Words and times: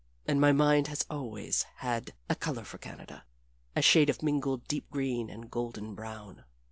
And 0.25 0.41
my 0.41 0.51
mind 0.51 0.87
has 0.87 1.05
always 1.11 1.61
had 1.75 2.15
a 2.27 2.33
color 2.33 2.63
for 2.63 2.79
Canada 2.79 3.23
a 3.75 3.83
shade 3.83 4.09
of 4.09 4.23
mingled 4.23 4.67
deep 4.67 4.89
green 4.89 5.29
and 5.29 5.51
golden 5.51 5.93
brown. 5.93 6.43